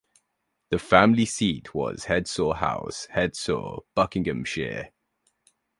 The 0.71 0.79
family 0.79 1.25
seat 1.25 1.75
was 1.75 2.05
Hedsor 2.05 2.55
House, 2.55 3.05
Hedsor, 3.13 3.83
Buckinghamshire. 3.93 4.89